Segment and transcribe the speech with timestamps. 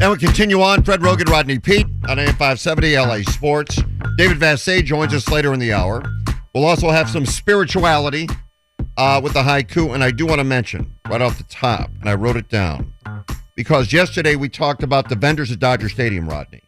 [0.00, 0.84] And we continue on.
[0.84, 3.80] Fred Rogan, Rodney Peete on AM 570 LA Sports.
[4.16, 6.02] David Vassegh joins us later in the hour.
[6.54, 8.28] We'll also have some spirituality
[8.96, 9.94] uh, with the haiku.
[9.94, 12.92] And I do want to mention right off the top, and I wrote it down,
[13.56, 16.62] because yesterday we talked about the vendors at Dodger Stadium, Rodney,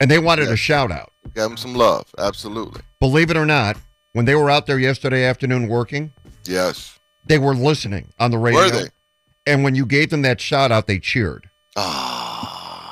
[0.00, 1.12] and they wanted a shout out.
[1.34, 2.06] Give them some love.
[2.18, 2.80] Absolutely.
[2.98, 3.76] Believe it or not,
[4.14, 6.12] when they were out there yesterday afternoon working,
[6.44, 6.98] Yes.
[7.24, 8.60] they were listening on the radio.
[8.62, 8.88] Were they?
[9.46, 11.48] And when you gave them that shout out, they cheered.
[11.76, 12.21] Ah.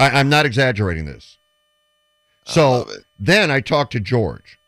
[0.01, 1.37] I, I'm not exaggerating this.
[2.47, 3.05] So it.
[3.19, 4.59] then I talked to George.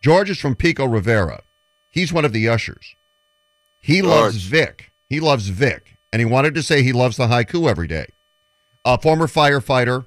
[0.00, 1.42] George is from Pico Rivera.
[1.90, 2.94] He's one of the ushers.
[3.80, 4.92] He loves Vic.
[5.08, 5.96] He loves Vic.
[6.12, 8.06] And he wanted to say he loves the haiku every day.
[8.84, 10.06] A former firefighter,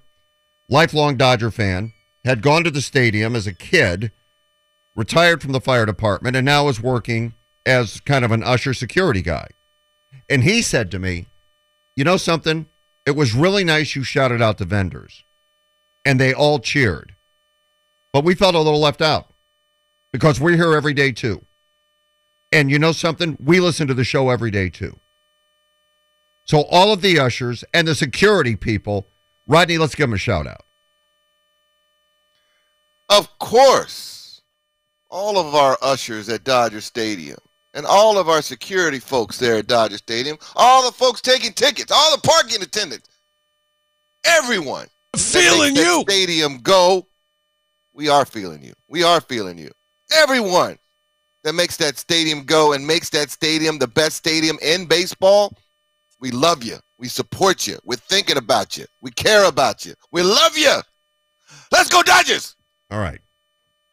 [0.70, 1.92] lifelong Dodger fan,
[2.24, 4.12] had gone to the stadium as a kid,
[4.96, 7.34] retired from the fire department, and now is working
[7.66, 9.50] as kind of an usher security guy.
[10.30, 11.28] And he said to me,
[11.96, 12.68] You know something?
[13.06, 15.24] It was really nice you shouted out the vendors.
[16.06, 17.16] And they all cheered.
[18.14, 19.32] But we felt a little left out
[20.12, 21.46] because we're here every day too.
[22.52, 23.38] And you know something?
[23.40, 25.00] We listen to the show every day too.
[26.46, 29.08] So all of the ushers and the security people,
[29.48, 30.64] Rodney, let's give them a shout out.
[33.10, 34.42] Of course,
[35.10, 37.40] all of our ushers at Dodger Stadium
[37.74, 41.92] and all of our security folks there at Dodger Stadium, all the folks taking tickets,
[41.92, 43.10] all the parking attendants,
[44.26, 44.88] everyone.
[45.16, 46.02] Feeling you.
[46.02, 47.08] Stadium go.
[47.94, 48.74] We are feeling you.
[48.88, 49.72] We are feeling you.
[50.16, 50.78] Everyone
[51.44, 55.58] that makes that stadium go and makes that stadium the best stadium in baseball,
[56.20, 56.78] we love you.
[56.98, 57.78] We support you.
[57.84, 58.86] We're thinking about you.
[59.02, 59.94] We care about you.
[60.12, 60.78] We love you.
[61.72, 62.56] Let's go Dodgers.
[62.92, 63.20] All right.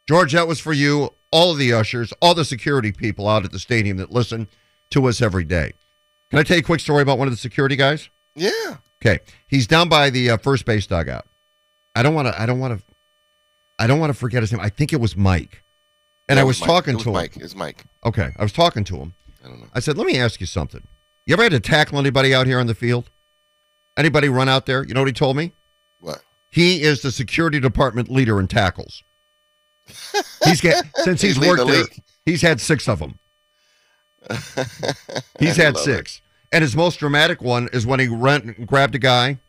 [0.07, 3.51] George, that was for you, all of the ushers, all the security people out at
[3.51, 4.47] the stadium that listen
[4.91, 5.73] to us every day.
[6.29, 8.09] Can I tell you a quick story about one of the security guys?
[8.35, 8.77] Yeah.
[9.01, 11.25] Okay, he's down by the uh, first base dugout.
[11.95, 12.39] I don't want to.
[12.41, 12.85] I don't want to.
[13.79, 14.59] I don't want to forget his name.
[14.61, 15.63] I think it was Mike.
[16.27, 16.67] And That I was Mike.
[16.67, 17.13] talking was to him.
[17.15, 17.37] Mike.
[17.37, 17.85] It's Mike.
[18.05, 19.13] Okay, I was talking to him.
[19.43, 19.67] I don't know.
[19.73, 20.85] I said, "Let me ask you something.
[21.25, 23.09] You ever had to tackle anybody out here on the field?
[23.97, 24.83] Anybody run out there?
[24.85, 25.53] You know what he told me?
[25.99, 26.19] What?
[26.49, 29.03] He is the security department leader in tackles.
[30.45, 31.83] He's get since he's He's worked the there.
[32.25, 33.19] He's had six of them.
[35.39, 36.21] He's had six.
[36.51, 39.39] And his most dramatic one is when he ran, grabbed a guy,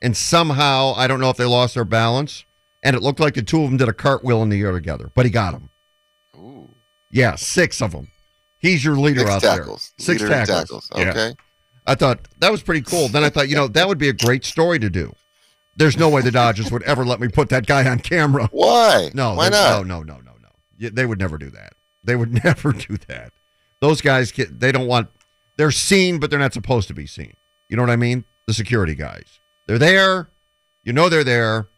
[0.00, 2.44] and somehow, I don't know if they lost their balance,
[2.82, 5.10] and it looked like the two of them did a cartwheel in the air together,
[5.14, 5.70] but he got him.
[6.36, 6.68] Ooh.
[7.10, 8.08] Yeah, six of them.
[8.58, 9.92] He's your leader Six out tackles.
[9.98, 10.04] there.
[10.04, 10.60] Six Leader tackles.
[10.60, 10.90] tackles.
[10.96, 11.10] Yeah.
[11.10, 11.36] Okay.
[11.86, 13.08] I thought that was pretty cool.
[13.08, 15.12] Then I thought, you know, that would be a great story to do.
[15.76, 18.48] There's no way the Dodgers would ever let me put that guy on camera.
[18.52, 19.10] Why?
[19.14, 19.86] No, Why they- not?
[19.86, 20.88] No, no, no, no, no.
[20.90, 21.72] They would never do that.
[22.04, 23.32] They would never do that.
[23.80, 25.08] Those guys, they don't want.
[25.56, 27.34] They're seen, but they're not supposed to be seen.
[27.68, 28.24] You know what I mean?
[28.46, 29.38] The security guys.
[29.66, 30.28] They're there.
[30.84, 31.68] You know they're there.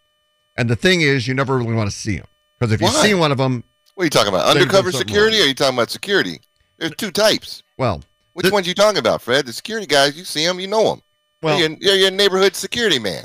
[0.56, 2.26] And the thing is, you never really want to see them
[2.58, 4.46] because if you see one of them, What are you talking about?
[4.46, 5.42] Undercover security, wrong.
[5.42, 6.40] or are you talking about security?
[6.78, 7.62] There's two types.
[7.78, 8.02] well,
[8.34, 9.46] Which ones you talking about, Fred?
[9.46, 11.02] The security guys, you see them, you know them.
[11.42, 13.24] well, you're, you're your neighborhood security man.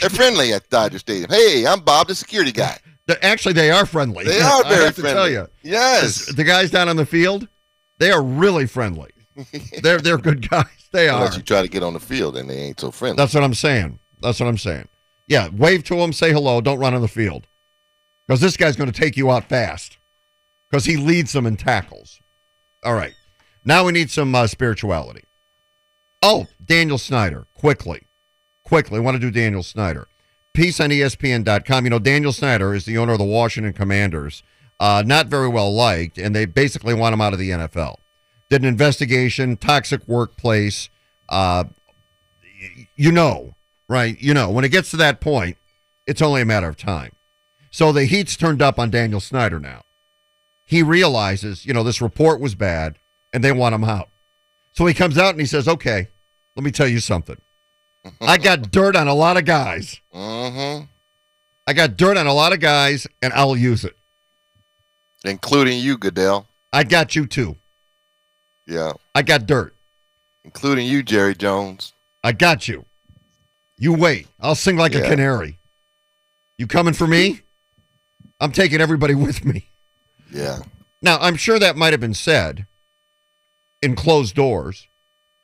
[0.00, 1.30] They're friendly at Dodger Stadium.
[1.30, 2.76] Hey, I'm Bob, the security guy.
[3.22, 4.24] actually they are friendly.
[4.24, 5.16] They are I very have to friendly.
[5.18, 6.26] tell you, Yes.
[6.34, 7.48] the guys down on the field,
[7.98, 9.10] they are really friendly.
[9.82, 10.66] they're they're good guys.
[10.92, 11.18] They are.
[11.18, 13.16] Unless you try to get on the field and they ain't so friendly.
[13.16, 13.98] That's what I'm saying.
[14.22, 14.88] That's what I'm saying.
[15.28, 17.46] Yeah, wave to him, say hello, don't run on the field.
[18.26, 19.98] Because this guy's going to take you out fast.
[20.70, 22.20] Because he leads them in tackles.
[22.82, 23.14] All right.
[23.64, 25.24] Now we need some uh, spirituality.
[26.22, 27.46] Oh, Daniel Snyder.
[27.54, 28.05] Quickly.
[28.66, 28.98] Quickly.
[28.98, 30.08] I want to do Daniel Snyder.
[30.52, 31.84] Piece on ESPN.com.
[31.84, 34.42] You know, Daniel Snyder is the owner of the Washington Commanders.
[34.80, 37.96] Uh, not very well liked, and they basically want him out of the NFL.
[38.50, 40.90] Did an investigation, toxic workplace.
[41.28, 41.64] Uh,
[42.96, 43.54] you know,
[43.88, 44.20] right?
[44.20, 45.58] You know, when it gets to that point,
[46.04, 47.12] it's only a matter of time.
[47.70, 49.82] So the heat's turned up on Daniel Snyder now.
[50.64, 52.98] He realizes, you know, this report was bad
[53.32, 54.08] and they want him out.
[54.72, 56.08] So he comes out and he says, okay,
[56.56, 57.36] let me tell you something.
[58.20, 60.00] I got dirt on a lot of guys.
[60.14, 60.84] Mm-hmm.
[61.66, 63.96] I got dirt on a lot of guys and I'll use it.
[65.24, 66.46] Including you, Goodell.
[66.72, 67.56] I got you too.
[68.66, 68.92] Yeah.
[69.14, 69.74] I got dirt.
[70.44, 71.92] Including you, Jerry Jones.
[72.22, 72.84] I got you.
[73.78, 74.28] You wait.
[74.40, 75.58] I'll sing like a canary.
[76.58, 77.40] You coming for me?
[78.40, 79.68] I'm taking everybody with me.
[80.32, 80.60] Yeah.
[81.02, 82.66] Now, I'm sure that might have been said
[83.82, 84.88] in closed doors.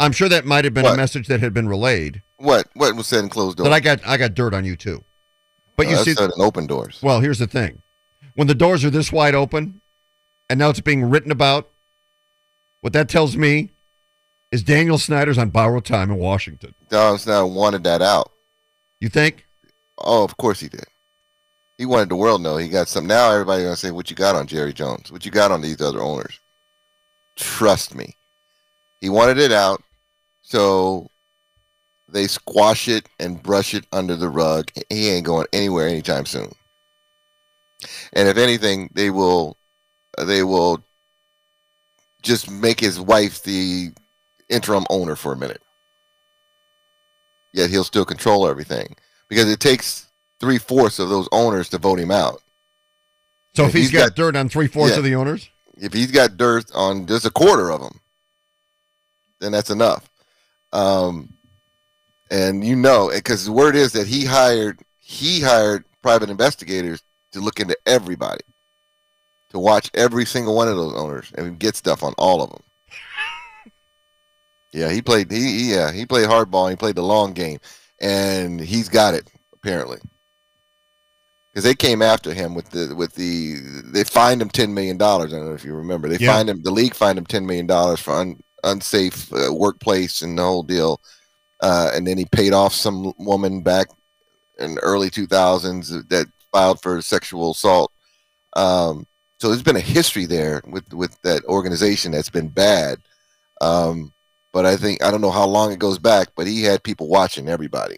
[0.02, 2.22] I'm sure that might have been a message that had been relayed.
[2.38, 2.66] What?
[2.74, 3.68] What was said in closed doors?
[3.68, 5.04] That I got I got dirt on you too.
[5.76, 6.98] But you Uh, see said in open doors.
[7.02, 7.82] Well, here's the thing.
[8.34, 9.80] When the doors are this wide open
[10.50, 11.70] and now it's being written about,
[12.80, 13.70] what that tells me
[14.50, 16.74] is Daniel Snyder's on borrowed time in Washington.
[16.90, 18.30] Don Snyder wanted that out.
[19.00, 19.46] You think?
[19.98, 20.84] Oh, of course he did.
[21.78, 23.06] He wanted the world to know he got some.
[23.06, 25.10] Now everybody's gonna say, "What you got on Jerry Jones?
[25.10, 26.38] What you got on these other owners?"
[27.36, 28.14] Trust me,
[29.00, 29.82] he wanted it out,
[30.52, 31.08] so
[32.08, 34.70] they squash it and brush it under the rug.
[34.90, 36.52] He ain't going anywhere anytime soon.
[38.12, 39.56] And if anything, they will,
[40.18, 40.84] they will
[42.22, 43.92] just make his wife the
[44.50, 45.62] interim owner for a minute.
[47.54, 48.94] Yet he'll still control everything
[49.30, 50.06] because it takes
[50.38, 52.42] three fourths of those owners to vote him out.
[53.56, 54.98] So if, If he's he's got, got- dirt on three fourths Yeah.
[54.98, 55.48] of the owners,
[55.78, 58.00] If he's got dirt on just a quarter of them,
[59.40, 60.08] then that's enough.
[60.72, 61.34] Um,
[62.30, 67.02] and you know, because the word is that he hired he hired private investigators
[67.32, 68.42] to look into everybody,
[69.50, 72.62] to watch every single one of those owners and get stuff on all of them.
[74.72, 75.30] yeah, he played.
[75.30, 76.70] He, he yeah he played hardball.
[76.70, 77.58] He played the long game,
[78.00, 79.98] and he's got it apparently.
[81.52, 83.56] Because they came after him with the with the
[83.92, 85.34] they fined him ten million dollars.
[85.34, 86.08] I don't know if you remember.
[86.08, 86.32] They Yeah.
[86.34, 86.62] fined him.
[86.62, 90.62] The league fined him ten million dollars for un, unsafe uh, workplace and the whole
[90.62, 91.00] deal.
[91.60, 93.88] Uh, and then he paid off some woman back
[94.58, 97.92] in early 2000s that filed for sexual assault.
[98.54, 99.06] Um,
[99.38, 102.98] so there's been a history there with with that organization that's been bad.
[103.60, 104.12] Um,
[104.52, 107.08] but I think I don't know how long it goes back, but he had people
[107.08, 107.96] watching everybody.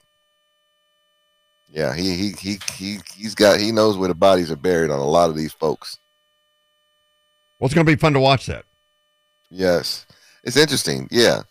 [1.70, 5.00] Yeah, he he he he he's got he knows where the bodies are buried on
[5.00, 5.99] a lot of these folks.
[7.58, 8.64] well, it's going to be fun to watch that.
[9.50, 10.06] Yes,
[10.44, 11.08] it's interesting.
[11.11, 11.43] Yeah,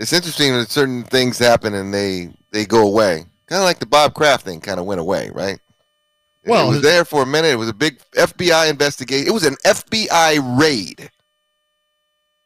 [0.00, 3.24] it's interesting that certain things happen and they they go away.
[3.46, 5.58] Kind of like the Bob Kraft thing, kind of went away, right?
[6.44, 7.48] Well, it was there for a minute.
[7.48, 9.26] It was a big FBI investigation.
[9.26, 11.10] It was an FBI raid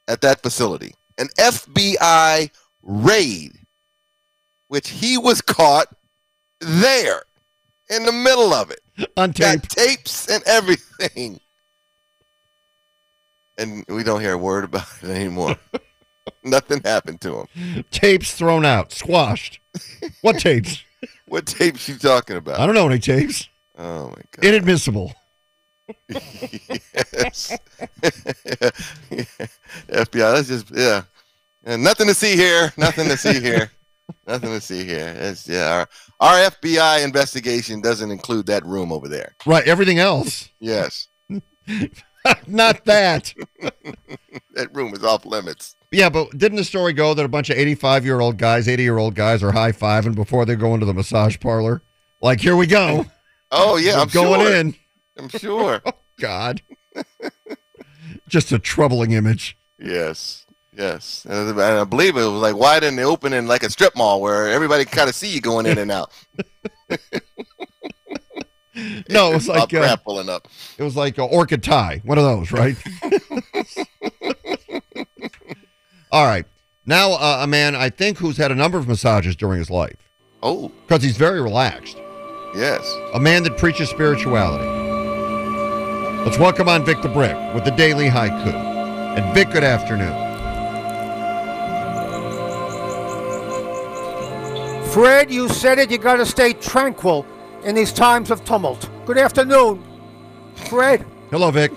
[0.09, 0.95] at that facility.
[1.19, 2.51] An FBI
[2.83, 3.53] raid,
[4.69, 5.87] which he was caught
[6.61, 7.23] there
[7.91, 8.81] in the middle of it.
[9.17, 9.63] On tape.
[9.63, 11.39] Got tapes and everything.
[13.59, 15.57] And we don't hear a word about it anymore.
[16.45, 17.85] Nothing happened to him.
[17.91, 19.61] Tapes thrown out, squashed.
[20.21, 20.83] What tapes?
[21.27, 22.61] What tapes you talking about?
[22.61, 23.49] I don't know any tapes.
[23.79, 24.45] Oh my god.
[24.45, 25.15] Inadmissible.
[26.09, 27.57] yes.
[29.89, 31.05] FBI, let's just yeah.
[31.65, 32.73] And nothing to see here.
[32.77, 33.71] Nothing to see here.
[34.27, 35.15] nothing to see here.
[35.17, 35.87] It's yeah.
[36.21, 39.35] Our, our FBI investigation doesn't include that room over there.
[39.47, 39.67] Right.
[39.67, 40.51] Everything else.
[40.61, 41.09] Yes.
[42.47, 43.33] Not that.
[44.55, 45.77] That room is off limits.
[45.93, 48.83] Yeah, but didn't the story go that a bunch of 85 year old guys, 80
[48.83, 51.83] year old guys are high fiving before they go into the massage parlor?
[52.21, 53.07] Like, here we go.
[53.55, 54.57] Oh yeah, We're I'm going sure.
[54.57, 54.75] in.
[55.19, 55.83] I'm sure.
[56.19, 56.63] God.
[58.27, 59.59] Just a troubling image.
[59.79, 63.69] Yes, yes, and I believe it was like wide in the open in like a
[63.69, 66.11] strip mall where everybody kind of see you going in and out.
[69.11, 70.49] No, it was like uh, pulling up.
[70.79, 72.75] it was like a orchid tie, one of those, right?
[76.13, 76.45] All right.
[76.85, 79.97] Now, uh, a man I think who's had a number of massages during his life
[80.43, 81.97] Oh, because he's very relaxed.
[82.55, 82.85] yes.
[83.15, 84.67] A man that preaches spirituality.
[86.25, 88.53] Let's welcome on Vic the Brick with the Daily Haiku.
[89.17, 90.13] And Vic, good afternoon.
[94.91, 95.91] Fred, you said it.
[95.91, 97.25] You got to stay tranquil
[97.65, 98.91] in these times of tumult.
[99.07, 99.83] Good afternoon,
[100.69, 101.07] Fred.
[101.31, 101.73] Hello, Vic.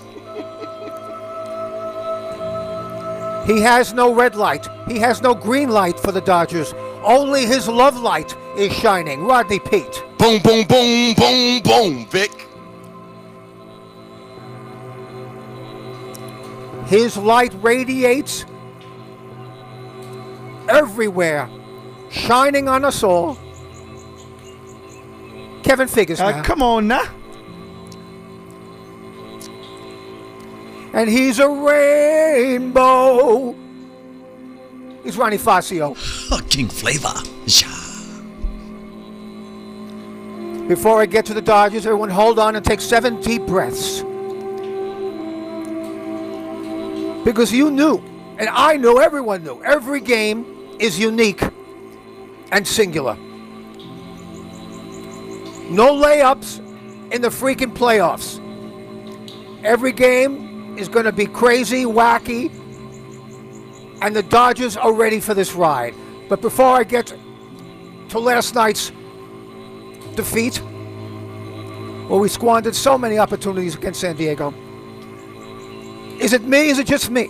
[3.45, 4.67] He has no red light.
[4.87, 6.73] He has no green light for the Dodgers.
[7.03, 9.23] Only his love light is shining.
[9.25, 10.03] Rodney Peete.
[10.17, 12.31] Boom, boom, boom, boom, boom, Vic.
[16.87, 18.45] His light radiates
[20.69, 21.49] everywhere,
[22.11, 23.37] shining on us all.
[25.63, 26.43] Kevin Figures Uh, now.
[26.43, 27.03] come on now.
[30.95, 33.53] And he's a rainbow.
[35.03, 35.93] He's Ronnie Fascio.
[36.49, 37.13] King Flavor.
[37.45, 37.81] Yeah.
[40.69, 44.03] Before I get to the Dodgers, everyone hold on and take seven deep breaths.
[47.23, 47.97] Because you knew,
[48.39, 50.45] and I knew, everyone knew, every game
[50.79, 51.43] is unique
[52.51, 53.17] and singular.
[55.69, 56.59] No layups
[57.11, 58.39] in the freaking playoffs.
[59.63, 60.44] Every game
[60.77, 62.51] is going to be crazy, wacky,
[64.01, 65.93] and the Dodgers are ready for this ride.
[66.29, 67.13] But before I get
[68.09, 68.91] to last night's
[70.15, 70.57] defeat,
[72.07, 74.53] where we squandered so many opportunities against San Diego,
[76.19, 76.69] is it me?
[76.69, 77.27] Is it just me?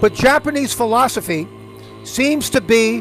[0.00, 1.48] But Japanese philosophy
[2.04, 3.00] seems to be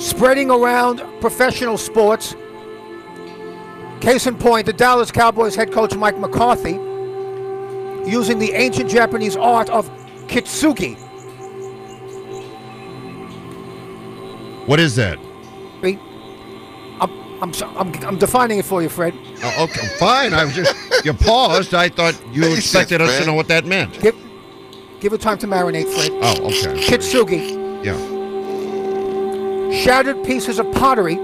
[0.00, 2.34] spreading around professional sports.
[4.00, 6.72] Case in point, the Dallas Cowboys head coach Mike McCarthy
[8.10, 9.88] using the ancient Japanese art of
[10.26, 10.96] kitsugi.
[14.66, 15.18] What is that?
[15.82, 15.98] Be-
[17.00, 17.10] I'm,
[17.42, 19.14] I'm, so- I'm, I'm defining it for you, Fred.
[19.42, 20.32] Oh, okay, fine.
[20.32, 21.74] I was just you paused.
[21.74, 23.26] I thought you Patience, expected us to Fred.
[23.26, 24.00] know what that meant.
[24.00, 24.16] Give,
[25.00, 26.10] give it time to marinate, Fred.
[26.22, 26.80] Oh, okay.
[26.86, 27.96] Kitsugi, Yeah.
[29.82, 31.16] shattered pieces of pottery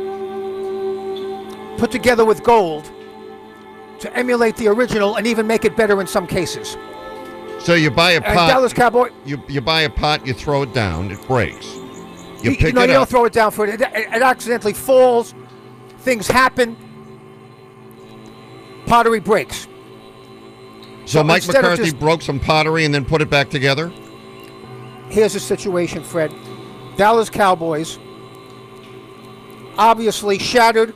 [1.77, 2.91] put together with gold
[4.01, 6.77] to emulate the original and even make it better in some cases.
[7.61, 8.49] So you buy a And pot.
[8.49, 10.27] Dallas Cowboy, You you buy a pot.
[10.27, 11.11] You throw it down.
[11.11, 11.67] It breaks.
[12.45, 12.99] You, you, pick know, it you up.
[13.01, 13.81] don't throw it down for it.
[13.81, 15.35] It, it accidentally falls.
[15.99, 16.77] Things happen.
[18.87, 19.67] Pottery breaks.
[21.07, 23.89] so so Mike McCarthy just- broke some pottery and then put it back together.
[25.09, 26.33] Here's the situation, Fred.
[26.97, 27.99] Dallas Cowboys
[29.79, 30.95] obviously shattered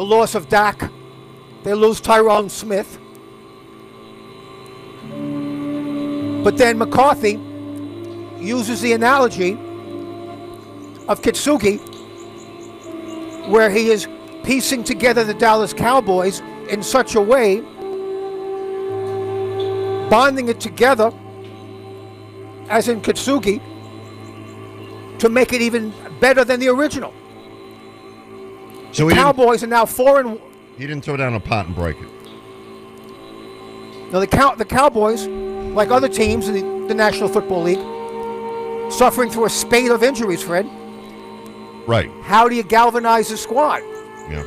[0.00, 0.90] the loss of Dak.
[1.62, 2.98] They lose Tyron Smith.
[6.42, 7.38] But then McCarthy
[8.38, 9.52] uses the analogy
[11.06, 11.76] of Kitsugi,
[13.50, 14.08] where he is
[14.42, 16.40] piecing together the Dallas Cowboys
[16.70, 17.60] in such a way,
[20.08, 21.12] bonding it together,
[22.70, 23.60] as in Kitsugi,
[25.18, 27.12] to make it even better than the original.
[28.92, 30.40] So he didn't, Cowboys are now four and
[30.76, 32.08] he didn't throw down a pot and break it.
[34.12, 39.30] now the cow the Cowboys, like other teams in the, the National Football League, suffering
[39.30, 40.42] through a spate of injuries.
[40.42, 40.66] Fred,
[41.86, 42.10] Right.
[42.22, 43.82] how do you galvanize the squad?
[44.28, 44.44] Yeah.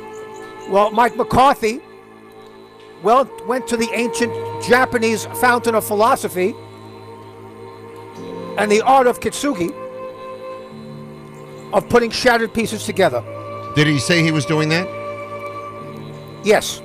[0.70, 1.82] Well, Mike McCarthy,
[3.02, 4.32] well, went to the ancient
[4.64, 6.56] Japanese fountain of philosophy
[8.58, 9.72] and the art of kitsugi
[11.74, 13.24] of putting shattered pieces together.
[13.76, 14.88] Did he say he was doing that?
[16.44, 16.82] Yes.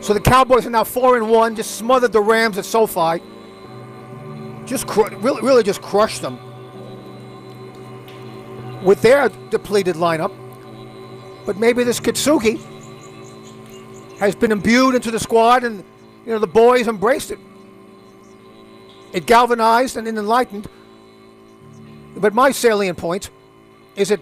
[0.00, 1.56] So the Cowboys are now four and one.
[1.56, 3.22] Just smothered the Rams at SoFi.
[4.66, 6.38] Just really, really just crushed them
[8.84, 10.32] with their depleted lineup.
[11.46, 12.60] But maybe this Kitsugi
[14.18, 15.82] has been imbued into the squad, and
[16.26, 17.38] you know the boys embraced it.
[19.12, 20.68] It galvanized and enlightened.
[22.16, 23.30] But my salient point
[23.96, 24.20] is that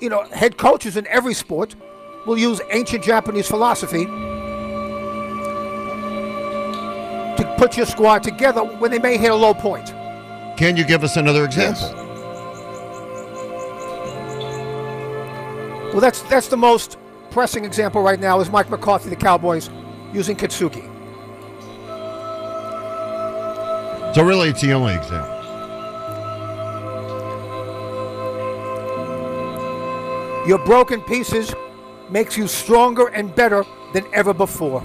[0.00, 1.74] you know, head coaches in every sport
[2.26, 4.04] will use ancient Japanese philosophy
[7.36, 9.88] to put your squad together when they may hit a low point.
[10.56, 11.82] Can you give us another example?
[11.82, 11.94] Yes.
[15.92, 16.98] Well, that's that's the most
[17.30, 19.70] pressing example right now is Mike McCarthy, the Cowboys,
[20.12, 20.86] using Kitsuki.
[24.14, 25.39] So really, it's the only example.
[30.46, 31.54] Your broken pieces
[32.08, 34.80] makes you stronger and better than ever before.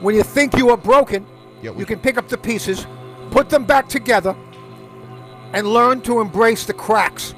[0.00, 1.26] When you think you are broken,
[1.62, 2.86] Yeah, we- you can pick up the pieces,
[3.30, 4.34] put them back together,
[5.52, 7.34] and learn to embrace the cracks.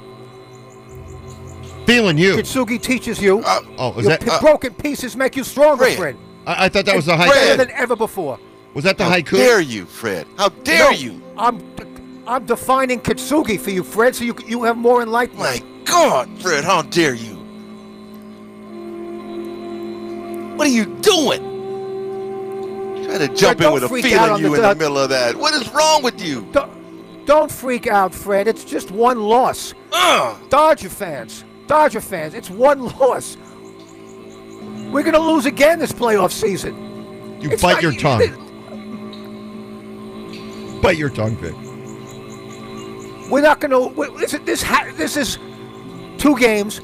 [1.85, 2.35] Feeling you.
[2.37, 4.21] Kitsugi teaches you Uh, Oh, is your that?
[4.21, 5.97] p- broken pieces make you stronger, Fred.
[5.97, 6.17] Fred.
[6.47, 7.33] I, I thought that was the And haiku.
[7.33, 8.39] better than ever before.
[8.73, 9.35] Was that the How haiku?
[9.37, 10.25] dare you, Fred?
[10.37, 11.21] How dare No, you?
[11.37, 11.59] I'm
[12.25, 15.61] I'm defining Kitsugi for you, Fred, so you you have more enlightenment.
[15.61, 17.35] My God, Fred, how dare you?
[20.55, 21.41] What are you doing?
[23.05, 25.35] Try to jump in with a feeling you the in the Dod- middle of that.
[25.35, 26.47] What is wrong with you?
[26.51, 28.47] Don't, don't freak out, Fred.
[28.47, 29.73] It's just one loss.
[29.91, 30.37] Ugh.
[30.49, 33.35] Dodger fans, Dodger fans, it's one loss.
[34.91, 36.75] We're gonna lose again this playoff season.
[37.41, 38.39] You It's bite not- your tongue.
[40.81, 41.55] Bite your tongue, Vic.
[43.31, 43.79] We're not gonna.
[43.79, 44.63] we- This, this,
[44.95, 45.37] this is
[46.23, 46.79] two games.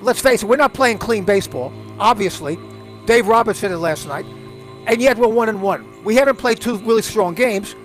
[0.00, 1.70] Let's face it, we're not playing clean baseball.
[1.98, 2.58] Obviously,
[3.04, 4.24] Dave Roberts said it last night,
[4.86, 5.86] and yet we're one and one.
[6.02, 7.76] We haven't played two really strong games,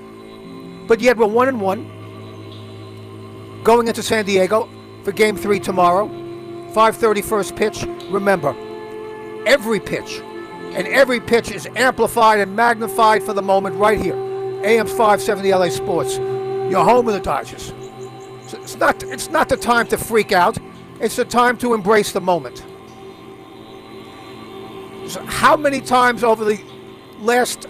[0.88, 1.84] but yet we're one and one.
[3.62, 4.70] Going into San Diego
[5.04, 6.08] for Game Three tomorrow,
[6.74, 7.84] 5:30 first pitch.
[8.10, 8.56] Remember,
[9.46, 10.22] every pitch,
[10.76, 14.16] and every pitch is amplified and magnified for the moment right here.
[14.64, 16.16] AM's 570 LA Sports.
[16.72, 17.74] Your home of the Dodgers.
[18.48, 19.04] So It's not.
[19.04, 20.58] It's not the time to freak out.
[21.00, 22.64] It's the time to embrace the moment.
[25.08, 26.60] So how many times over the
[27.20, 27.68] last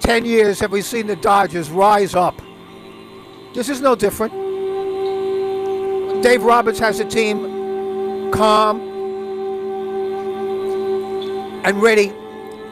[0.00, 2.40] ten years have we seen the Dodgers rise up?
[3.54, 4.32] This is no different.
[6.22, 8.80] Dave Roberts has a team calm
[11.64, 12.12] and ready.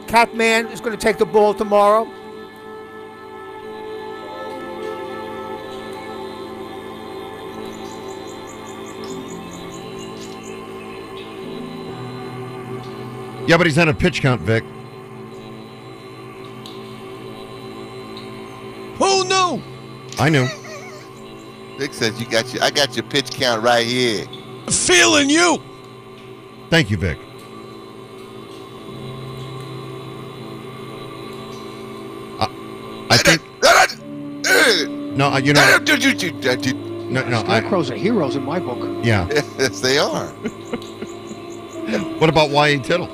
[0.07, 2.07] Catman is going to take the ball tomorrow.
[13.47, 14.63] Yeah, but he's on a pitch count, Vic.
[18.97, 19.61] Who knew?
[20.17, 20.47] I knew.
[21.77, 24.25] Vic says you got your I got your pitch count right here.
[24.69, 25.61] Feeling you.
[26.69, 27.19] Thank you, Vic.
[32.39, 32.47] Uh,
[33.09, 33.41] I think
[35.15, 35.77] no, you know,
[37.09, 37.39] no, no.
[37.41, 39.05] I, Scarecrows are heroes in my book.
[39.05, 39.27] yeah.
[39.31, 40.27] yes, they are.
[42.19, 42.79] What about Y.A.
[42.79, 43.07] Tittle?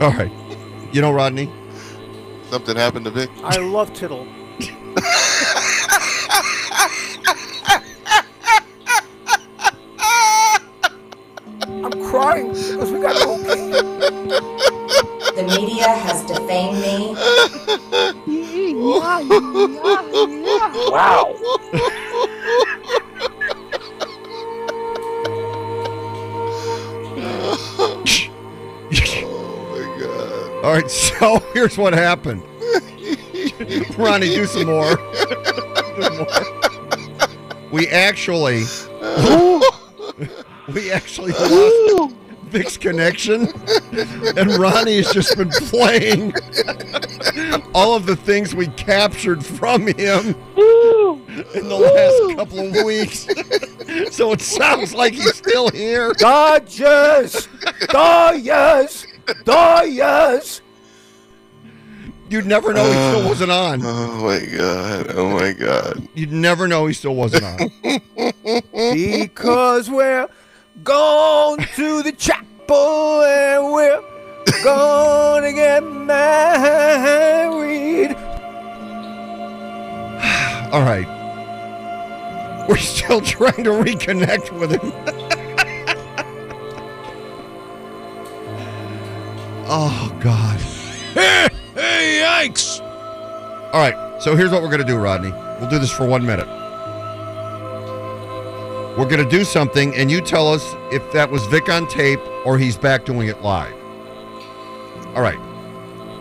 [0.00, 0.32] All right.
[0.92, 1.50] You know, Rodney,
[2.50, 3.30] Something happened to Vic.
[3.44, 4.26] I love Tittle.
[31.60, 32.42] Here's what happened.
[33.98, 34.96] Ronnie, do some more.
[37.70, 38.64] We actually,
[40.72, 43.48] we actually lost Vic's connection,
[44.38, 46.32] and Ronnie has just been playing
[47.74, 50.34] all of the things we captured from him
[51.54, 53.26] in the last couple of weeks.
[54.16, 56.14] so it sounds like he's still here.
[56.14, 57.48] Dodgers!
[57.90, 59.06] Dodgers!
[59.44, 60.62] Dodgers!
[62.30, 63.80] You'd never know he still uh, wasn't on.
[63.82, 65.06] Oh my god.
[65.16, 66.08] Oh my god.
[66.14, 67.58] You'd never know he still wasn't on.
[68.72, 70.28] Because we're
[70.84, 74.00] going to the chapel and we're
[74.62, 76.14] going to get married.
[80.72, 81.08] All right.
[82.68, 84.80] We're still trying to reconnect with him.
[89.66, 90.60] oh, God.
[92.00, 92.80] Hey, yikes!
[93.74, 94.22] All right.
[94.22, 95.32] So here's what we're going to do, Rodney.
[95.60, 96.48] We'll do this for one minute.
[98.96, 102.20] We're going to do something, and you tell us if that was Vic on tape
[102.46, 103.74] or he's back doing it live.
[105.14, 105.38] All right.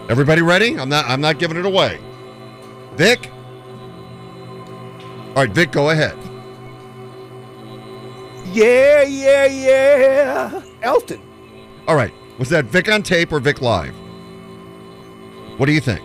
[0.10, 0.78] Everybody ready?
[0.78, 1.06] I'm not.
[1.06, 1.98] I'm not giving it away.
[2.96, 3.32] Vic.
[5.30, 6.18] All right, Vic, go ahead.
[8.52, 10.62] Yeah, yeah, yeah.
[10.82, 11.22] Elton.
[11.88, 12.14] All right.
[12.38, 13.96] Was that Vic on tape or Vic live?
[15.60, 16.00] What do you think?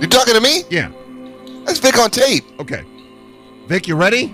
[0.00, 0.62] You talking to me?
[0.70, 0.90] Yeah.
[1.66, 2.46] That's Vic on tape.
[2.58, 2.82] Okay.
[3.66, 4.32] Vic, you ready?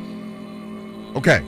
[1.17, 1.43] Okay.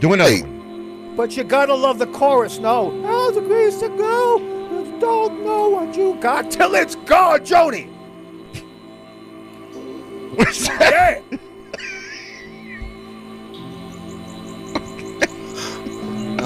[0.00, 0.42] Do another Hey.
[0.42, 1.14] one.
[1.16, 2.90] But you gotta love the chorus, no.
[3.02, 4.38] How's the grace to go?
[4.38, 7.86] You don't know what you got till it's gone, Joni.
[10.34, 11.22] What's that?
[11.30, 11.38] Yeah.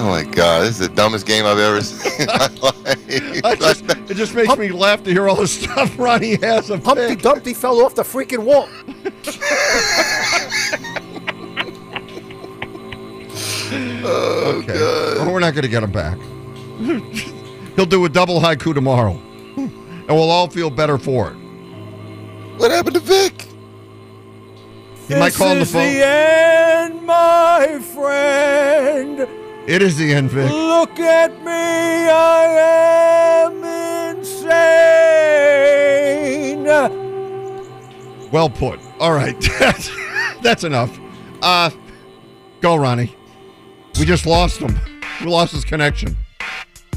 [0.01, 2.35] Oh my god, this is the dumbest game I've ever seen in my
[3.45, 3.59] I life.
[3.59, 7.09] just, it just makes me laugh to hear all the stuff Ronnie has of Humpty
[7.09, 7.21] Vic.
[7.23, 8.69] Dumpty fell off the freaking wall.
[13.71, 14.73] Okay.
[14.77, 16.19] Oh, well, we're not going to get him back.
[17.77, 19.21] He'll do a double haiku tomorrow.
[19.57, 21.37] And we'll all feel better for it.
[22.57, 23.47] what happened to Vic?
[25.07, 25.93] He might call on the This is phone.
[25.95, 29.28] the end, my friend.
[29.69, 30.51] It is the end, Vic.
[30.51, 33.63] Look at me, I am
[34.17, 34.65] insane.
[38.33, 38.81] Well put.
[38.99, 39.39] All right.
[39.59, 39.91] That's,
[40.43, 40.99] that's enough.
[41.43, 41.69] Uh,
[42.63, 43.15] go, Ronnie.
[43.99, 44.79] We just lost him.
[45.21, 46.17] We lost his connection.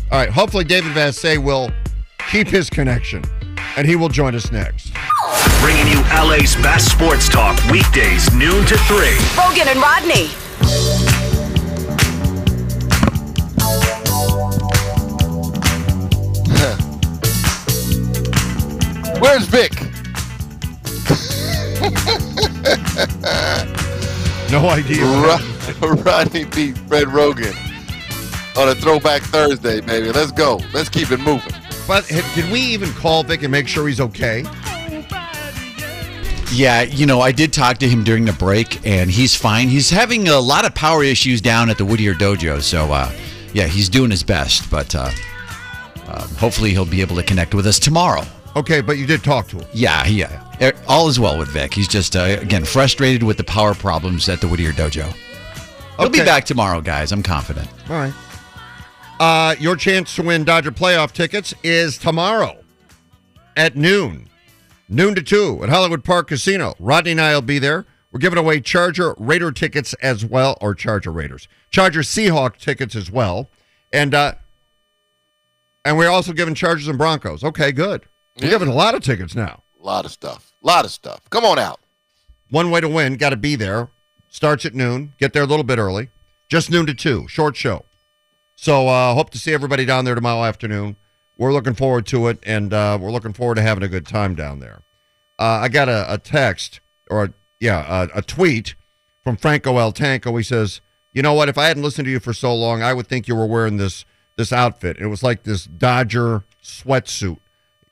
[0.09, 0.29] All right.
[0.29, 1.71] Hopefully, David Vassegh will
[2.29, 3.25] keep his connection,
[3.75, 4.93] and he will join us next.
[5.59, 8.97] Bringing you LA's best sports talk weekdays, noon to 3.
[9.37, 10.29] Rogan and Rodney.
[19.21, 19.71] Where's Vic?
[24.51, 25.05] No idea.
[25.05, 25.81] what happened.
[25.81, 27.53] Ro- Rodney Peete Fred Rogan.
[28.57, 30.11] on a throwback Thursday, baby.
[30.11, 30.59] Let's go.
[30.73, 31.53] Let's keep it moving.
[31.87, 34.43] But h- did we even call Vic and make sure he's okay?
[36.51, 39.69] Yeah, you know, I did talk to him during the break, and he's fine.
[39.69, 43.09] He's having a lot of power issues down at the Whittier Dojo, so uh,
[43.53, 44.69] yeah, he's doing his best.
[44.69, 45.09] But uh,
[46.07, 48.23] uh, hopefully, he'll be able to connect with us tomorrow.
[48.55, 49.67] Okay, but you did talk to him.
[49.73, 51.73] Yeah, yeah, Er, all is well with Vic.
[51.73, 55.13] He's just uh, again frustrated with the power problems at the Whittier Dojo.
[55.97, 57.11] He'll be back tomorrow, guys.
[57.11, 57.67] I'm confident.
[57.89, 58.13] All right.
[59.19, 62.57] Uh, your chance to win Dodger playoff tickets is tomorrow
[63.55, 64.27] at noon,
[64.89, 66.73] noon to two at Hollywood Park Casino.
[66.79, 67.85] Rodney and I will be there.
[68.11, 73.09] We're giving away Charger Raider tickets as well, or Charger Raiders, Charger Seahawk tickets as
[73.09, 73.49] well,
[73.93, 74.33] and uh,
[75.85, 77.43] and we're also giving Chargers and Broncos.
[77.43, 78.03] Okay, good.
[78.39, 78.51] We're Yeah.
[78.51, 79.63] giving a lot of tickets now.
[79.81, 80.51] A lot of stuff.
[80.63, 81.21] A lot of stuff.
[81.29, 81.79] Come on out.
[82.49, 83.89] One way to win, got to be there.
[84.29, 85.13] Starts at noon.
[85.19, 86.09] Get there a little bit early.
[86.49, 87.27] Just noon to two.
[87.27, 87.85] Short show.
[88.55, 90.95] So uh, hope to see everybody down there tomorrow afternoon.
[91.37, 94.35] We're looking forward to it, and uh, we're looking forward to having a good time
[94.35, 94.83] down there.
[95.39, 98.75] Uh, I got a, a text or a, yeah a, a tweet
[99.23, 100.37] from Franco El Tanco.
[100.37, 100.81] He says,
[101.13, 101.49] "You know what?
[101.49, 103.77] If I hadn't listened to you for so long, I would think you were wearing
[103.77, 104.05] this
[104.37, 104.97] this outfit.
[104.99, 107.39] It was like this Dodger sweatsuit.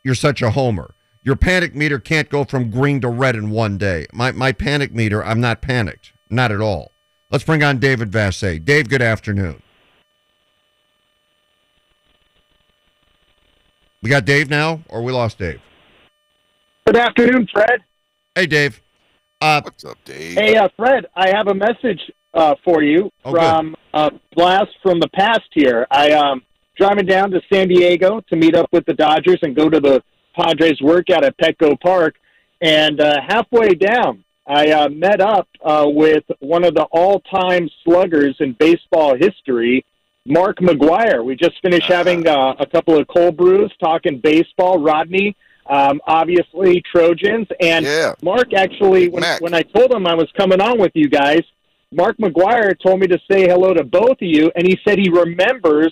[0.04, 0.94] You're such a homer.
[1.24, 4.08] Your panic meter can't go from green to red in one day.
[4.14, 6.92] My my panic meter, I'm not panicked, not at all.
[7.32, 8.64] Let's bring on David Vassegh.
[8.66, 9.62] Dave, good afternoon.
[14.02, 15.60] We got Dave now, or we lost Dave?
[16.86, 17.82] Good afternoon, Fred.
[18.34, 18.82] Hey, Dave.
[19.42, 20.38] Uh, What's up, Dave?
[20.38, 22.00] Hey, uh, Fred, I have a message
[22.34, 23.42] uh, for you Oh, good.
[23.42, 25.86] from a blast from the past here.
[25.92, 26.42] I um
[26.80, 30.02] driving down to San Diego to meet up with the Dodgers and go to the
[30.36, 32.16] Padres workout at Petco Park,
[32.62, 38.36] and uh, halfway down, I uh, met up uh, with one of the all-time sluggers
[38.40, 39.86] in baseball history,
[40.26, 41.24] Mark McGwire.
[41.24, 44.80] We just finished having uh, a couple of cold brews, talking baseball.
[44.80, 45.36] Rodney,
[45.70, 48.14] um, obviously Trojans, and Yeah.
[48.24, 49.42] Mark actually, when, Mac.
[49.42, 51.42] when I told him I was coming on with you guys,
[51.92, 55.10] Mark McGwire told me to say hello to both of you, and he said he
[55.10, 55.92] remembers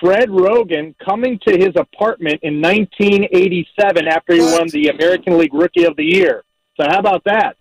[0.00, 4.60] Fred Rogan coming to his apartment in 1987 after he What?
[4.60, 6.44] won the American League Rookie of the Year.
[6.80, 7.56] So how about that?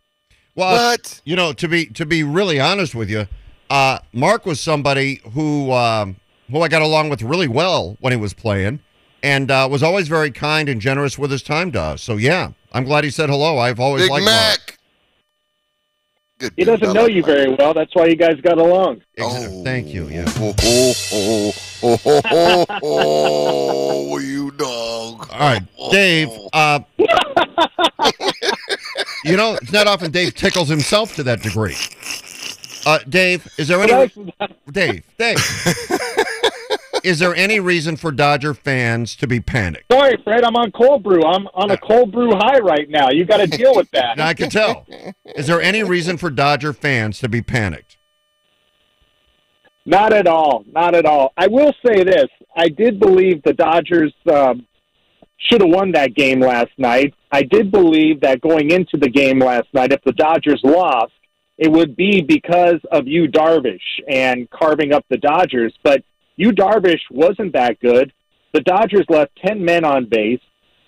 [0.56, 1.22] Well, What?
[1.26, 3.28] you know, to be to be really honest with you,
[3.70, 6.18] uh, Mark was somebody who um,
[6.52, 8.80] who I got along with really well when he was playing,
[9.24, 12.02] and uh, was always very kind and generous with his time to us.
[12.04, 13.58] So yeah, I'm glad he said hello.
[13.58, 14.78] I've always Big liked Mark.
[16.40, 16.40] Mac.
[16.40, 17.26] Good He doesn't know like you Mac.
[17.26, 17.74] very well.
[17.74, 19.02] That's why you guys got along.
[19.18, 20.08] Ex- Thank you.
[20.08, 20.26] Yeah.
[20.38, 21.52] Oh, oh, oh,
[21.84, 25.28] oh, oh, oh, oh, you dog.
[25.32, 26.30] All right, Dave.
[26.54, 26.80] Uh,
[29.24, 31.76] you know, it's not often Dave tickles himself to that degree.
[32.86, 34.12] Uh, Dave, is there any?
[34.72, 35.38] Dave, Dave,
[37.04, 39.92] is there any reason for Dodger fans to be panicked?
[39.92, 40.44] Sorry, Fred.
[40.44, 41.24] I'm on cold brew.
[41.24, 43.10] I'm on a cold brew high right now.
[43.10, 44.20] You got to deal with that.
[44.20, 44.86] I can tell.
[45.36, 47.98] Is there any reason for Dodger fans to be panicked?
[49.86, 50.64] Not at all.
[50.72, 51.34] Not at all.
[51.38, 52.28] I will say this.
[52.56, 54.66] I did believe the Dodgers um,
[55.38, 57.14] should have won that game last night.
[57.32, 61.12] I did believe that going into the game last night, if the Dodgers lost,
[61.58, 65.74] it would be because of Yu Darvish, and carving up the Dodgers.
[65.84, 66.04] But
[66.36, 68.12] Yu Darvish, wasn't that good.
[68.54, 70.42] The Dodgers left 10 men on base.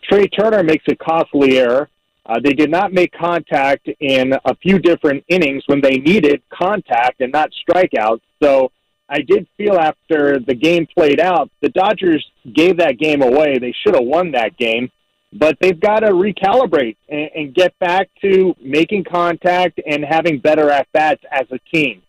[0.03, 1.89] Trea Turner makes a costly error.
[2.25, 7.21] Uh, they did not make contact in a few different innings when they needed contact
[7.21, 8.21] and not strikeouts.
[8.41, 8.71] So
[9.07, 13.59] I did feel after the game played out, the Dodgers gave that game away.
[13.59, 14.91] They should have won that game,
[15.33, 20.71] but they've got to recalibrate and, and get back to making contact and having better
[20.71, 22.01] at bats as a team.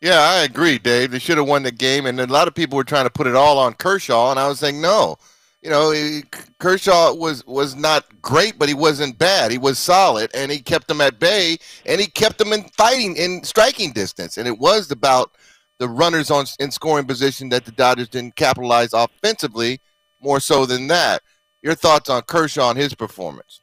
[0.00, 1.10] Yeah, I agree, Dave.
[1.10, 3.26] They should have won the game, and a lot of people were trying to put
[3.26, 5.16] it all on Kershaw, and I was saying no.
[5.62, 6.22] You know, he-
[6.60, 9.50] Kershaw was was not great, but he wasn't bad.
[9.50, 13.16] He was solid, and he kept them at bay, and he kept them in fighting
[13.16, 14.36] in striking distance.
[14.36, 15.32] And it was about
[15.78, 19.80] the runners on in scoring position that the Dodgers didn't capitalize offensively
[20.20, 21.22] more so than that.
[21.62, 23.60] Your thoughts on Kershaw and his performance?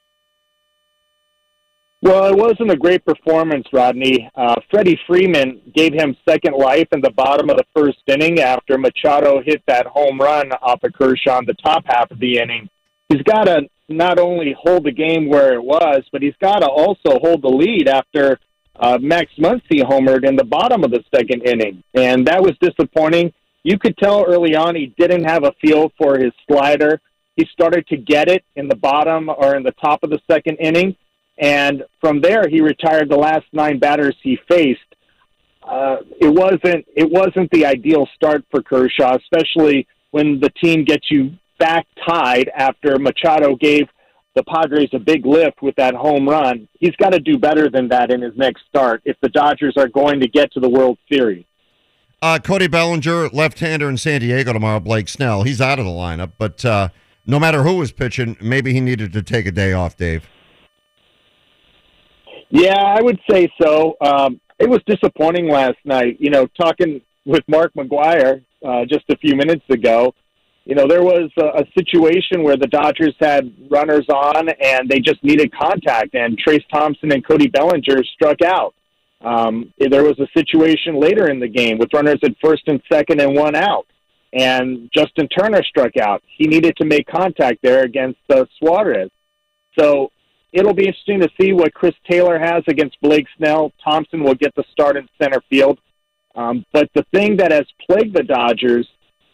[2.03, 4.29] Well, it wasn't a great performance, Rodney.
[4.35, 8.77] Uh, Freddie Freeman gave him second life in the bottom of the first inning after
[8.77, 12.69] Machado hit that home run off of Kershaw in the top half of the inning.
[13.07, 16.67] He's got to not only hold the game where it was, but he's got to
[16.67, 18.37] also hold the lead after
[18.81, 21.81] uh, Max Muncy homered in the bottom of the second inning.
[21.93, 23.31] And that was disappointing.
[23.63, 26.99] You could tell early on he didn't have a feel for his slider.
[27.37, 30.57] He started to get it in the bottom or in the top of the second
[30.57, 30.97] inning.
[31.37, 34.79] And from there, he retired the last nine batters he faced.
[35.67, 41.09] uh, it wasn't it wasn't the ideal start for Kershaw, especially when the team gets
[41.09, 43.87] you back tied after Machado gave
[44.35, 46.67] the Padres a big lift with that home run.
[46.79, 49.87] He's got to do better than that in his next start if the Dodgers are
[49.87, 51.45] going to get to the World Series.
[52.21, 54.79] Uh, Cody Bellinger, left-hander in San Diego tomorrow.
[54.79, 56.89] Blake Snell, he's out of the lineup, but uh,
[57.27, 59.97] no matter who was pitching, maybe he needed to take a day off.
[59.97, 60.27] Dave.
[62.53, 63.95] Yeah, I would say so.
[63.99, 66.17] Um, it was disappointing last night.
[66.19, 70.13] You know, talking with Mark McGwire uh, just a few minutes ago,
[70.65, 74.99] you know, there was a, a situation where the Dodgers had runners on and they
[74.99, 78.75] just needed contact, and Trayce Thompson and Cody Bellinger struck out.
[79.21, 83.19] Um, there was a situation later in the game with runners at first and second
[83.19, 83.87] and one out,
[84.31, 86.21] and Justin Turner struck out.
[86.37, 89.09] He needed to make contact there against uh, Suarez.
[89.79, 90.11] So
[90.53, 93.73] it'll be interesting to see what Chris Taylor has against Blake Snell.
[93.83, 95.79] Thompson will get the start in center field.
[96.35, 98.87] Um, but the thing that has plagued the Dodgers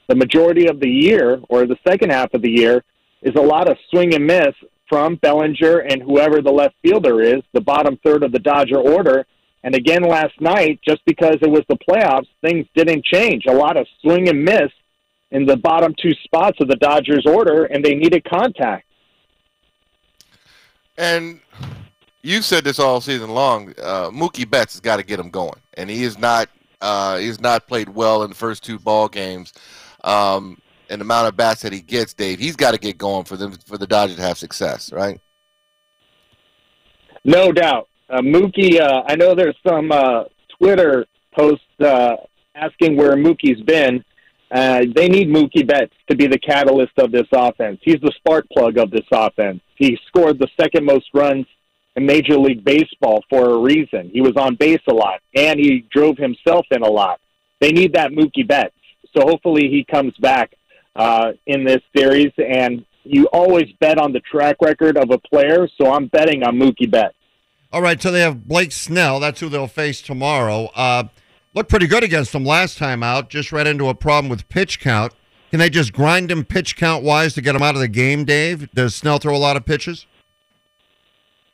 [0.09, 2.83] the majority of the year or the second half of the year
[3.21, 4.55] is a lot of swing and miss
[4.89, 9.25] from Bellinger and whoever the left fielder is, the bottom third of the Dodger order.
[9.63, 13.43] And again, last night, just because it was the playoffs, things didn't change.
[13.47, 14.71] A lot of swing and miss
[15.29, 18.87] in the bottom two spots of the Dodgers order, and they needed contact.
[20.99, 21.39] And
[22.21, 23.73] you've said this all season long.
[23.81, 26.49] Uh, Mookie Betts has got to get him going, and he is not.
[26.81, 29.53] Uh, he's not played well in the first two ball games
[30.03, 33.25] um, and the amount of bats that he gets, Dave, he's got to get going
[33.25, 35.19] for them for the Dodgers to have success, right?
[37.23, 37.89] No doubt.
[38.09, 40.23] Uh, Mookie, uh, I know there's some uh,
[40.57, 41.05] Twitter
[41.37, 42.15] posts uh,
[42.55, 44.03] asking where Mookie's been.
[44.51, 47.79] Uh, they need Mookie Betts to be the catalyst of this offense.
[47.83, 49.61] He's the spark plug of this offense.
[49.75, 51.45] He scored the second most runs
[51.95, 54.09] in Major League Baseball for a reason.
[54.11, 57.19] He was on base a lot, and he drove himself in a lot.
[57.61, 58.73] They need that Mookie Betts.
[59.15, 60.53] So hopefully he comes back
[60.95, 62.31] uh, in this series.
[62.37, 65.67] And you always bet on the track record of a player.
[65.79, 67.15] So I'm betting on Mookie Betts.
[67.71, 69.19] All right, so they have Blake Snell.
[69.19, 70.71] That's who they'll face tomorrow.
[70.73, 71.03] Uh,
[71.53, 73.29] looked pretty good against them last time out.
[73.29, 75.13] Just ran into a problem with pitch count.
[75.49, 78.23] Can they just grind him pitch count wise to get him out of the game,
[78.23, 78.71] Dave?
[78.71, 80.05] Does Snell throw a lot of pitches?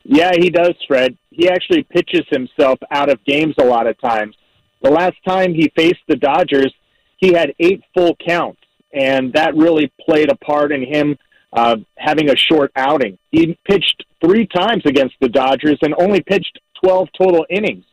[0.03, 1.17] Yeah, he does, Fred.
[1.31, 4.35] He actually pitches himself out of games a lot of times.
[4.83, 6.73] The last time he faced the Dodgers,
[7.17, 8.61] he had eight full counts,
[8.93, 11.17] and that really played a part in him
[11.53, 13.17] uh, having a short outing.
[13.31, 17.85] He pitched three times against the Dodgers and only pitched 12 total innings.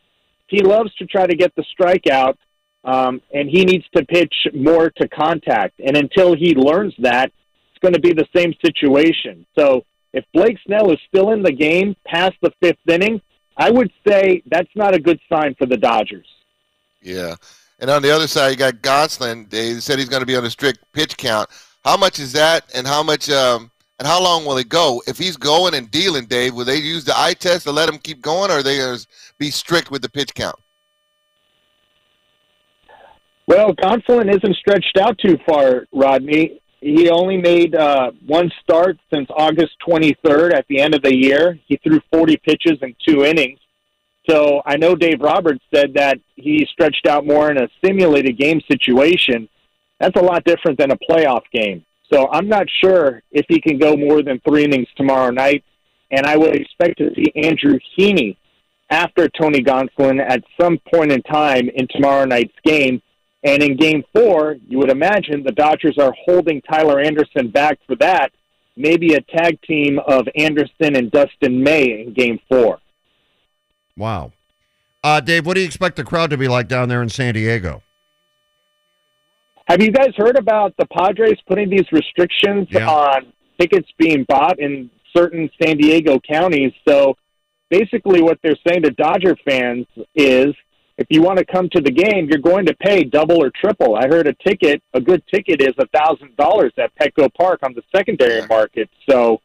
[0.52, 2.36] He loves to try to get the strikeout,
[2.84, 5.80] um, and he needs to pitch more to contact.
[5.84, 7.32] And until he learns that,
[7.70, 9.46] it's going to be the same situation.
[9.58, 13.22] So if Blake Snell is still in the game past the fifth inning,
[13.56, 16.26] I would say that's not a good sign for the Dodgers.
[17.00, 17.34] Yeah.
[17.80, 19.48] And on the other side, you got Gonsolin.
[19.48, 21.48] They said he's going to be on a strict pitch count.
[21.84, 25.02] How much is that, and how much, um, and how long will it go?
[25.06, 27.98] If he's going and dealing, Dave, will they use the eye test to let him
[27.98, 29.06] keep going, or are they going to
[29.38, 30.56] be strict with the pitch count?
[33.46, 36.60] Well, Gonsolin isn't stretched out too far, Rodney.
[36.80, 41.58] He only made uh, one start since August 23rd at the end of the year.
[41.66, 43.60] He threw 40 pitches in two innings.
[44.28, 48.60] So I know Dave Roberts said that he stretched out more in a simulated game
[48.70, 49.48] situation.
[50.00, 51.84] That's a lot different than a playoff game.
[52.12, 55.64] So I'm not sure if he can go more than three innings tomorrow night.
[56.10, 58.36] And I would expect to see Andrew Heaney
[58.90, 63.00] after Tony Gonsolin at some point in time in tomorrow night's game.
[63.44, 67.96] And in game four, you would imagine the Dodgers are holding Tyler Anderson back for
[67.96, 68.30] that.
[68.76, 72.78] Maybe a tag team of Anderson and Dustin May in game four.
[73.96, 74.32] Wow.
[75.02, 77.34] Uh, Dave, what do you expect the crowd to be like down there in San
[77.34, 77.82] Diego?
[79.72, 82.86] Have you guys heard about the Padres putting these restrictions Yeah.
[82.90, 86.72] on tickets being bought in certain San Diego counties?
[86.86, 87.16] So
[87.70, 90.54] basically, what they're saying to Dodger fans is
[90.98, 93.96] if you want to come to the game, you're going to pay double or triple.
[93.96, 97.82] I heard a ticket, a good ticket is a $1,000 at Petco Park on the
[97.96, 98.90] secondary market.
[99.08, 99.40] So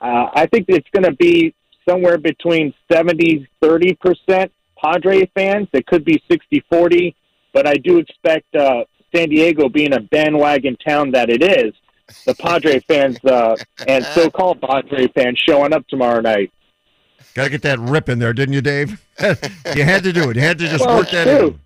[0.00, 1.54] uh, I think it's going to be
[1.88, 5.68] somewhere between 70 30% Padre fans.
[5.72, 7.14] It could be 60 40,
[7.52, 8.82] but I do expect uh,
[9.14, 11.72] San Diego being a bandwagon town that it is.
[12.26, 16.52] The Padre fans uh, and so called Padre fans showing up tomorrow night.
[17.34, 19.02] Got to get that rip in there, didn't you, Dave?
[19.74, 20.36] you had to do it.
[20.36, 21.48] You had to just Well, work that it's true.
[21.48, 21.60] in.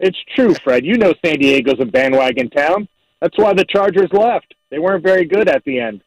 [0.00, 0.84] It's true, Fred.
[0.84, 2.88] You know San Diego's a bandwagon town.
[3.20, 4.54] That's why the Chargers left.
[4.70, 6.02] They weren't very good at the end.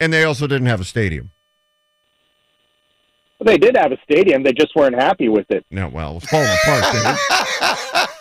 [0.00, 1.30] And they also didn't have a stadium.
[3.38, 4.42] Well, they did have a stadium.
[4.42, 5.64] They just weren't happy with it.
[5.70, 8.06] No, well, it's falling apart, Dave.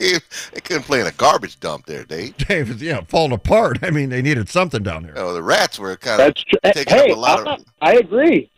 [0.00, 2.36] they couldn't play in a garbage dump there, Dave.
[2.48, 3.78] Dave, it's- yeah, falling apart.
[3.82, 5.12] I mean, they needed something down there.
[5.16, 6.58] Oh, the rats were kind That's true.
[6.64, 7.64] Eh, of taking Hey, up a lot I, of.
[7.82, 8.50] I agree.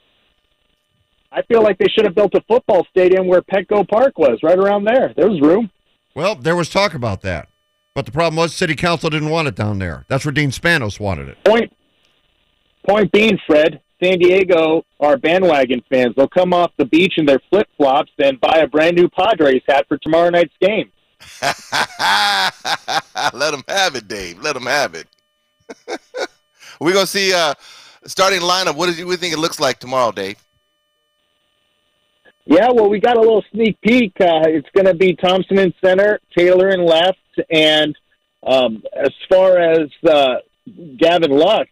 [1.33, 4.59] I feel like they should have built a football stadium where Petco Park was, right
[4.59, 5.13] around there.
[5.17, 5.71] There was room.
[6.15, 7.49] Well, there was talk about that.
[7.95, 10.05] But the problem was city council didn't want it down there.
[10.09, 11.43] That's where Dean Spanos wanted it.
[11.45, 11.71] Point.
[11.71, 11.73] Point
[12.87, 16.15] point being, Fred, San Diego are bandwagon fans.
[16.17, 19.63] They'll come off the beach in their flip flops and buy a brand new Padres
[19.69, 20.91] hat for tomorrow night's game.
[23.33, 24.39] Let them have it, Dave.
[24.41, 25.07] Let them have it.
[26.81, 27.55] We're gonna see uh
[28.07, 28.77] starting lineup.
[28.77, 30.37] What do you think it looks like tomorrow, Dave?
[32.45, 34.13] Yeah, well, we got a little sneak peek.
[34.21, 37.19] Uh, it's going to be Thompson in center, Taylor in left,
[37.51, 37.97] and
[38.45, 40.37] um, as far as uh,
[40.99, 41.69] Gavin Lux,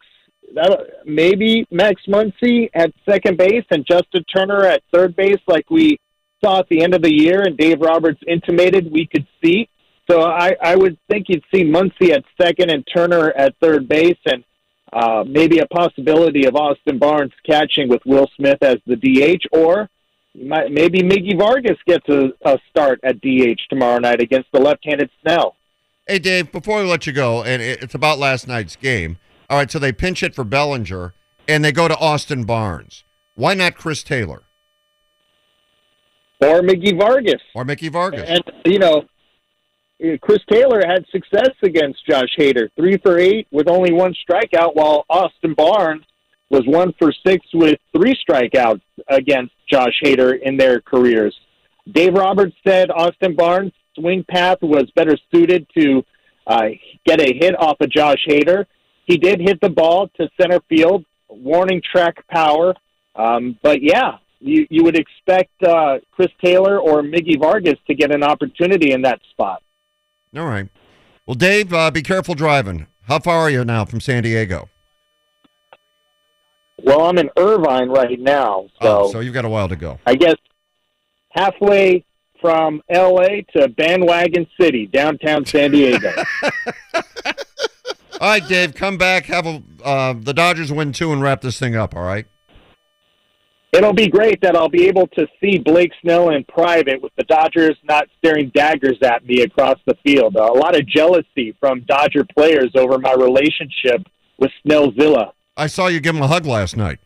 [1.05, 5.99] maybe Max Muncy at second base and Justin Turner at third base, like we
[6.43, 9.69] saw at the end of the year, and Dave Roberts intimated we could see.
[10.11, 14.19] So I, I would think you'd see Muncy at second and Turner at third base,
[14.27, 14.45] and
[14.93, 19.89] uh, maybe a possibility of Austin Barnes catching with Will Smith as the DH, or
[20.35, 25.11] might, maybe Miggy Vargas gets a, a start at DH tomorrow night against the left-handed
[25.23, 25.57] Snell.
[26.09, 29.19] Hey, Dave, before we let you go, and it's about last night's game.
[29.49, 31.15] All right, so they pinch it for Bellinger,
[31.47, 33.05] and they go to Austin Barnes.
[33.37, 34.43] Why not Chris Taylor
[36.43, 37.43] Or Miggy Vargas.
[37.55, 38.29] or Miggy Vargas?
[38.29, 39.05] And, you know,
[40.23, 45.05] Chris Taylor had success against Josh Hader, three for eight with only one strikeout, while
[45.11, 46.05] Austin Barnes
[46.49, 51.39] was one for six with three strikeouts against Josh Hader in their careers.
[51.93, 56.03] Dave Roberts said Austin Barnes' swing path was better suited to
[56.47, 56.69] uh,
[57.07, 58.65] get a hit off of Josh Hader.
[59.05, 62.75] He did hit the ball to center field, warning track power.
[63.15, 68.13] Um, but yeah, you, you would expect uh, Chris Taylor or Miggy Vargas to get
[68.13, 69.63] an opportunity in that spot.
[70.37, 70.69] All right.
[71.27, 72.87] Well, Dave, uh, be careful driving.
[73.03, 74.69] How far are you now from San Diego?
[76.83, 79.99] Well, I'm in Irvine right now, so, oh, so you've got a while to go.
[80.07, 80.37] I guess
[81.31, 82.05] halfway
[82.41, 83.45] from L.A.
[83.55, 86.11] to Bandwagon City, downtown San Diego.
[86.95, 89.27] All right, Dave, come back.
[89.27, 91.95] Have a uh, the Dodgers win two and wrap this thing up.
[91.95, 92.27] All right.
[93.73, 97.23] It'll be great that I'll be able to see Blake Snell in private with the
[97.25, 100.35] Dodgers not staring daggers at me across the field.
[100.35, 104.07] a lot of jealousy from Dodger players over my relationship
[104.39, 105.33] with Snellzilla.
[105.57, 106.99] I saw you give him a hug last night.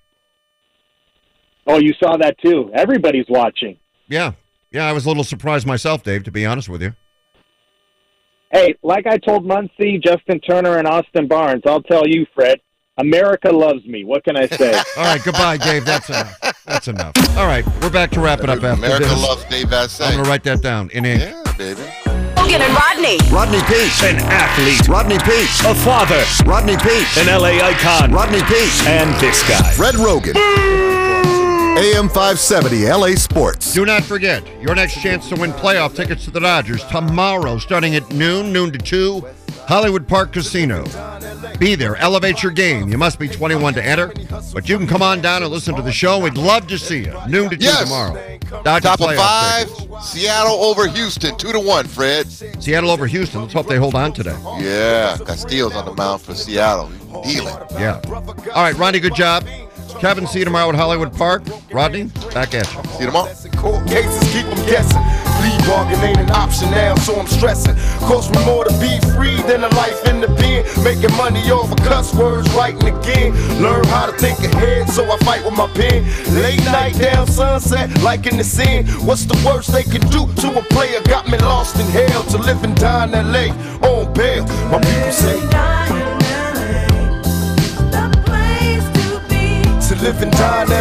[1.66, 2.70] Oh, you saw that too.
[2.74, 3.76] Everybody's watching.
[4.08, 4.32] Yeah,
[4.70, 4.86] yeah.
[4.86, 6.24] I was a little surprised myself, Dave.
[6.24, 6.94] To be honest with you.
[8.52, 12.60] Hey, like I told Muncy, Justin Turner, and Austin Barnes, I'll tell you, Fred,
[12.96, 14.04] America loves me.
[14.04, 14.72] What can I say?
[14.96, 15.84] All right, goodbye, Dave.
[15.84, 16.38] That's enough.
[16.64, 17.12] That's enough.
[17.36, 19.22] All right, we're back to wrap it up after America this.
[19.22, 20.06] loves Dave Vassegh.
[20.06, 21.20] I'm going to write that down in ink.
[21.20, 21.80] Yeah, baby.
[22.36, 23.18] Roggin and Rodney.
[23.34, 24.02] Rodney Peete.
[24.04, 25.48] An athlete, Rodney Peete.
[25.66, 27.16] a father, Rodney Peete.
[27.18, 28.86] an LA icon, Rodney Peete.
[28.86, 29.72] and this guy.
[29.72, 30.34] Fred Roggin.
[31.76, 33.72] AM 570 LA Sports.
[33.74, 37.94] Do not forget your next chance to win playoff tickets to the Dodgers tomorrow, starting
[37.96, 39.26] at noon, noon to two,
[39.66, 40.84] Hollywood Park Casino.
[41.58, 42.88] Be there, elevate your game.
[42.88, 44.12] You must be 21 to enter,
[44.52, 46.18] but you can come on down and listen to the show.
[46.18, 47.14] We'd love to see you.
[47.28, 47.82] Noon to two Yes.
[47.82, 48.38] tomorrow.
[48.62, 50.08] Dodger Top of five, tickets.
[50.10, 51.86] Seattle over Houston, two to one.
[51.86, 52.30] Fred.
[52.62, 53.42] Seattle over Houston.
[53.42, 54.36] Let's hope they hold on today.
[54.60, 56.90] Yeah, Castillo's on the mound for Seattle.
[57.24, 57.54] Dealing.
[57.72, 58.00] Yeah.
[58.08, 59.44] All right, Ronnie, good job.
[60.00, 61.42] Kevin, see you tomorrow at Hollywood Park.
[61.72, 62.82] Rodney, back at you.
[62.84, 63.32] See you tomorrow.
[63.56, 65.00] Court cases keep them guessing.
[65.40, 67.74] Plea bargain ain't an option now, so I'm stressing.
[68.06, 70.64] Cost me more to be free than a life in the pen.
[70.84, 73.32] Making money off of cuss words, writing again.
[73.62, 76.04] Learn how to think ahead, so I fight with my pen.
[76.42, 78.86] Late night down sunset, like in the scene.
[79.06, 81.00] What's the worst they can do to a player?
[81.04, 83.48] Got me lost in hell to live and die in LA
[83.88, 84.44] on bail.
[84.70, 86.03] My people say.
[90.04, 90.30] Die in